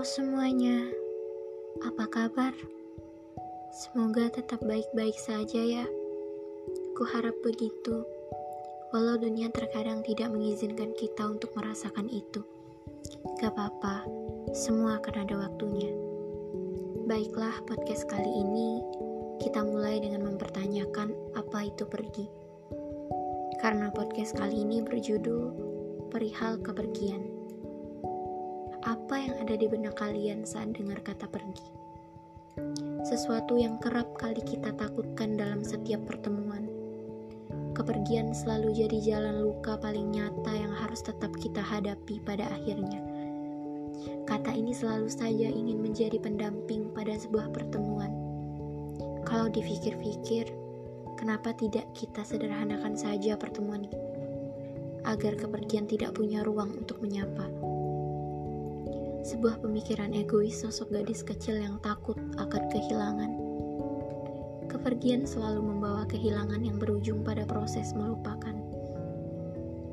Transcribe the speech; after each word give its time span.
Semuanya, 0.00 0.88
apa 1.84 2.08
kabar? 2.08 2.56
Semoga 3.68 4.32
tetap 4.32 4.64
baik-baik 4.64 5.12
saja 5.20 5.60
ya. 5.60 5.84
Ku 6.96 7.04
harap 7.04 7.36
begitu, 7.44 8.08
walau 8.96 9.20
dunia 9.20 9.52
terkadang 9.52 10.00
tidak 10.00 10.32
mengizinkan 10.32 10.96
kita 10.96 11.28
untuk 11.28 11.52
merasakan 11.52 12.08
itu. 12.08 12.40
Gak 13.44 13.52
apa-apa, 13.52 14.08
semua 14.56 14.96
akan 15.04 15.20
ada 15.20 15.36
waktunya. 15.36 15.92
Baiklah, 17.04 17.60
podcast 17.68 18.08
kali 18.08 18.40
ini 18.40 18.80
kita 19.44 19.60
mulai 19.60 20.00
dengan 20.00 20.24
mempertanyakan 20.32 21.12
apa 21.36 21.68
itu 21.68 21.84
pergi. 21.84 22.24
Karena 23.60 23.92
podcast 23.92 24.32
kali 24.32 24.64
ini 24.64 24.80
berjudul 24.80 25.52
Perihal 26.08 26.56
Kepergian 26.64 27.39
apa 28.80 29.20
yang 29.20 29.36
ada 29.44 29.60
di 29.60 29.68
benak 29.68 30.00
kalian 30.00 30.48
saat 30.48 30.72
dengar 30.72 31.04
kata 31.04 31.28
pergi. 31.28 31.68
Sesuatu 33.04 33.60
yang 33.60 33.76
kerap 33.76 34.16
kali 34.16 34.40
kita 34.40 34.72
takutkan 34.72 35.36
dalam 35.36 35.60
setiap 35.60 36.00
pertemuan. 36.08 36.64
Kepergian 37.76 38.32
selalu 38.32 38.72
jadi 38.72 38.98
jalan 39.00 39.44
luka 39.44 39.76
paling 39.76 40.12
nyata 40.16 40.52
yang 40.56 40.72
harus 40.72 41.04
tetap 41.04 41.28
kita 41.36 41.60
hadapi 41.60 42.24
pada 42.24 42.48
akhirnya. 42.48 43.04
Kata 44.24 44.56
ini 44.56 44.72
selalu 44.72 45.12
saja 45.12 45.48
ingin 45.52 45.84
menjadi 45.84 46.16
pendamping 46.16 46.88
pada 46.96 47.20
sebuah 47.20 47.52
pertemuan. 47.52 48.12
Kalau 49.28 49.52
dipikir-pikir, 49.52 50.48
kenapa 51.20 51.52
tidak 51.52 51.84
kita 51.92 52.24
sederhanakan 52.24 52.96
saja 52.96 53.36
pertemuan 53.36 53.84
agar 55.04 55.36
kepergian 55.36 55.84
tidak 55.84 56.16
punya 56.16 56.40
ruang 56.40 56.72
untuk 56.80 57.00
menyapa? 57.04 57.59
Sebuah 59.20 59.60
pemikiran 59.60 60.16
egois 60.16 60.64
sosok 60.64 60.96
gadis 60.96 61.20
kecil 61.20 61.60
yang 61.60 61.76
takut 61.84 62.16
akan 62.40 62.62
kehilangan. 62.72 63.32
Kepergian 64.70 65.28
selalu 65.28 65.60
membawa 65.60 66.08
kehilangan 66.08 66.64
yang 66.64 66.80
berujung 66.80 67.20
pada 67.20 67.44
proses 67.44 67.92
melupakan. 67.92 68.56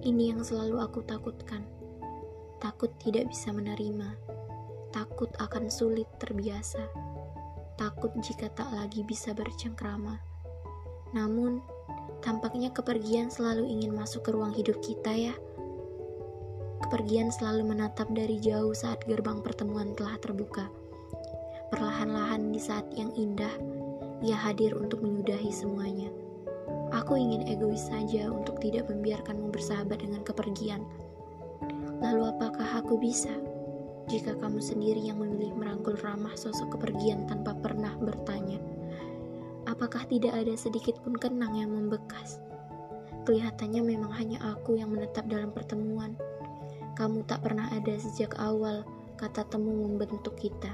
Ini 0.00 0.32
yang 0.32 0.40
selalu 0.40 0.80
aku 0.80 1.04
takutkan. 1.04 1.60
Takut 2.60 2.88
tidak 3.00 3.28
bisa 3.28 3.52
menerima, 3.52 4.16
takut 4.92 5.28
akan 5.36 5.68
sulit 5.68 6.08
terbiasa, 6.16 6.80
takut 7.76 8.12
jika 8.24 8.48
tak 8.52 8.72
lagi 8.72 9.04
bisa 9.04 9.36
bercengkrama. 9.36 10.16
Namun, 11.12 11.60
tampaknya 12.24 12.72
kepergian 12.72 13.28
selalu 13.28 13.68
ingin 13.68 13.92
masuk 13.96 14.28
ke 14.28 14.30
ruang 14.32 14.52
hidup 14.52 14.80
kita 14.80 15.12
ya. 15.12 15.34
Kepergian 16.90 17.30
selalu 17.30 17.70
menatap 17.70 18.10
dari 18.10 18.42
jauh 18.42 18.74
saat 18.74 18.98
gerbang 19.06 19.38
pertemuan 19.46 19.94
telah 19.94 20.18
terbuka. 20.18 20.66
Perlahan-lahan 21.70 22.50
di 22.50 22.58
saat 22.58 22.82
yang 22.98 23.14
indah, 23.14 23.54
ia 24.26 24.34
hadir 24.34 24.74
untuk 24.74 24.98
menyudahi 24.98 25.54
semuanya. 25.54 26.10
Aku 26.90 27.14
ingin 27.14 27.46
egois 27.46 27.86
saja 27.86 28.26
untuk 28.26 28.58
tidak 28.58 28.90
membiarkanmu 28.90 29.54
bersahabat 29.54 30.02
dengan 30.02 30.26
kepergian. 30.26 30.82
Lalu 32.02 32.34
apakah 32.34 32.82
aku 32.82 32.98
bisa 32.98 33.38
jika 34.10 34.34
kamu 34.42 34.58
sendiri 34.58 34.98
yang 34.98 35.22
memilih 35.22 35.54
merangkul 35.54 35.94
ramah 36.02 36.34
sosok 36.34 36.74
kepergian 36.74 37.22
tanpa 37.30 37.54
pernah 37.54 37.94
bertanya? 38.02 38.58
Apakah 39.70 40.10
tidak 40.10 40.34
ada 40.34 40.58
sedikit 40.58 40.98
pun 41.06 41.14
kenang 41.14 41.54
yang 41.54 41.70
membekas? 41.70 42.42
Kelihatannya 43.30 43.78
memang 43.78 44.10
hanya 44.18 44.42
aku 44.42 44.74
yang 44.74 44.90
menetap 44.90 45.30
dalam 45.30 45.54
pertemuan 45.54 46.18
kamu 47.00 47.24
tak 47.24 47.40
pernah 47.40 47.64
ada 47.72 47.96
sejak 47.96 48.36
awal 48.36 48.84
kata 49.16 49.48
temu 49.48 49.88
membentuk 49.88 50.36
kita. 50.36 50.68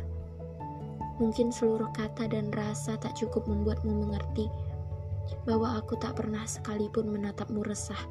Mungkin 1.22 1.54
seluruh 1.54 1.87
kata 1.94 2.26
dan 2.26 2.50
rasa 2.50 2.98
tak 2.98 3.14
cukup 3.14 3.47
membuatmu 3.47 3.94
mengerti 3.94 4.50
bahwa 5.47 5.78
aku 5.78 5.94
tak 6.03 6.19
pernah 6.19 6.42
sekalipun 6.42 7.14
menatapmu 7.14 7.62
resah. 7.62 8.03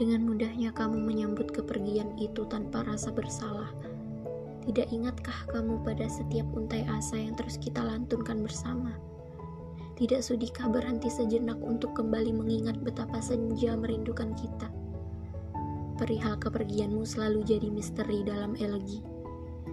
Dengan 0.00 0.24
mudahnya 0.24 0.72
kamu 0.72 0.96
menyambut 0.96 1.52
kepergian 1.52 2.16
itu 2.16 2.48
tanpa 2.48 2.88
rasa 2.88 3.12
bersalah. 3.12 3.68
Tidak 4.64 4.88
ingatkah 4.88 5.52
kamu 5.52 5.84
pada 5.84 6.08
setiap 6.08 6.48
untai 6.56 6.88
asa 6.88 7.20
yang 7.20 7.36
terus 7.36 7.60
kita 7.60 7.84
lantunkan 7.84 8.40
bersama? 8.40 8.96
Tidak 10.00 10.24
sudikah 10.24 10.72
berhenti 10.72 11.12
sejenak 11.12 11.60
untuk 11.60 11.92
kembali 11.92 12.32
mengingat 12.32 12.80
betapa 12.80 13.20
senja 13.20 13.76
merindukan 13.76 14.32
kita? 14.32 14.85
Perihal 15.96 16.36
kepergianmu 16.36 17.08
selalu 17.08 17.40
jadi 17.48 17.72
misteri 17.72 18.20
dalam 18.20 18.52
elegi. 18.60 19.00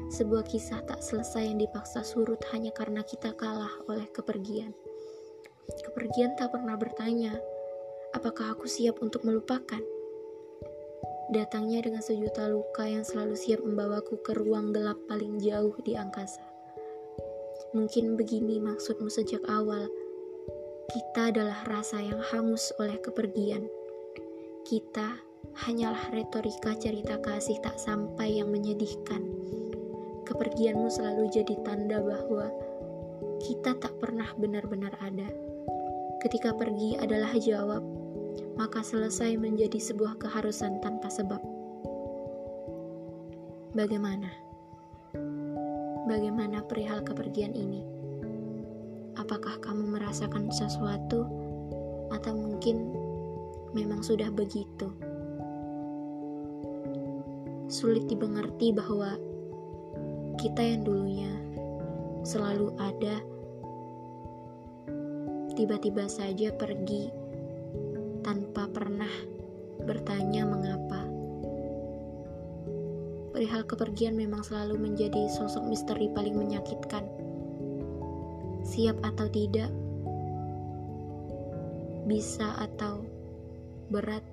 Sebuah 0.08 0.48
kisah 0.48 0.80
tak 0.88 1.04
selesai 1.04 1.52
yang 1.52 1.60
dipaksa 1.60 2.00
surut 2.00 2.40
hanya 2.56 2.72
karena 2.72 3.04
kita 3.04 3.36
kalah 3.36 3.72
oleh 3.92 4.08
kepergian. 4.08 4.72
Kepergian 5.84 6.40
tak 6.40 6.56
pernah 6.56 6.80
bertanya, 6.80 7.36
apakah 8.16 8.56
aku 8.56 8.72
siap 8.72 9.04
untuk 9.04 9.28
melupakan? 9.28 9.84
Datangnya 11.34 11.84
dengan 11.84 12.00
sejuta 12.00 12.48
luka 12.48 12.88
yang 12.88 13.04
selalu 13.04 13.36
siap 13.36 13.60
membawaku 13.60 14.22
ke 14.24 14.32
ruang 14.38 14.72
gelap 14.72 15.02
paling 15.12 15.44
jauh 15.44 15.76
di 15.84 16.00
angkasa. 16.00 16.46
Mungkin 17.76 18.16
begini 18.16 18.64
maksudmu 18.64 19.10
sejak 19.10 19.44
awal. 19.50 19.92
Kita 20.88 21.36
adalah 21.36 21.68
rasa 21.68 22.00
yang 22.00 22.22
hangus 22.32 22.70
oleh 22.80 23.02
kepergian. 23.02 23.66
Kita 24.64 25.33
hanyalah 25.52 26.10
retorika 26.10 26.74
cerita 26.80 27.20
kasih 27.22 27.60
tak 27.62 27.78
sampai 27.78 28.42
yang 28.42 28.50
menyedihkan. 28.50 29.22
Kepergianmu 30.24 30.88
selalu 30.88 31.30
jadi 31.30 31.56
tanda 31.68 32.00
bahwa 32.00 32.48
kita 33.44 33.76
tak 33.78 33.94
pernah 34.00 34.28
benar-benar 34.40 34.96
ada. 35.04 35.28
Ketika 36.24 36.56
pergi 36.56 36.96
adalah 36.96 37.36
jawab, 37.36 37.84
maka 38.56 38.80
selesai 38.80 39.36
menjadi 39.36 39.78
sebuah 39.78 40.16
keharusan 40.18 40.80
tanpa 40.80 41.12
sebab. 41.12 41.44
Bagaimana? 43.76 44.32
Bagaimana 46.08 46.64
perihal 46.64 47.04
kepergian 47.04 47.52
ini? 47.52 47.84
Apakah 49.20 49.60
kamu 49.60 50.00
merasakan 50.00 50.48
sesuatu, 50.50 51.28
atau 52.14 52.34
mungkin 52.38 52.94
memang 53.76 54.06
sudah 54.06 54.30
begitu? 54.30 54.88
Sulit 57.72 58.06
dimengerti 58.10 58.76
bahwa 58.76 59.16
kita 60.40 60.60
yang 60.60 60.82
dulunya 60.84 61.32
selalu 62.24 62.76
ada 62.80 63.20
tiba-tiba 65.54 66.10
saja 66.10 66.50
pergi 66.56 67.14
tanpa 68.26 68.66
pernah 68.72 69.12
bertanya 69.84 70.48
mengapa. 70.48 71.06
Perihal 73.34 73.66
kepergian 73.66 74.16
memang 74.16 74.46
selalu 74.46 74.78
menjadi 74.80 75.30
sosok 75.30 75.66
misteri 75.68 76.08
paling 76.14 76.38
menyakitkan. 76.38 77.06
Siap 78.64 78.98
atau 79.04 79.28
tidak, 79.28 79.70
bisa 82.08 82.56
atau 82.64 83.04
berat, 83.92 84.24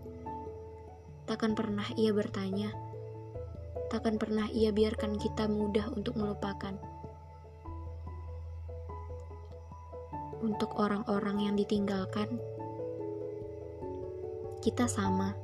takkan 1.27 1.59
pernah 1.59 1.87
ia 1.99 2.15
bertanya 2.15 2.71
takkan 3.91 4.23
pernah 4.23 4.47
ia 4.55 4.71
biarkan 4.71 5.19
kita 5.19 5.51
mudah 5.51 5.91
untuk 5.91 6.15
melupakan. 6.15 6.78
Untuk 10.41 10.78
orang-orang 10.78 11.51
yang 11.51 11.55
ditinggalkan, 11.59 12.39
kita 14.62 14.87
sama. 14.87 15.35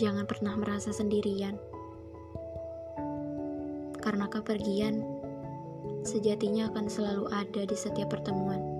Jangan 0.00 0.24
pernah 0.24 0.56
merasa 0.56 0.90
sendirian, 0.90 1.60
karena 4.00 4.26
kepergian 4.30 5.04
sejatinya 6.02 6.72
akan 6.72 6.86
selalu 6.88 7.28
ada 7.28 7.62
di 7.68 7.76
setiap 7.76 8.16
pertemuan. 8.16 8.77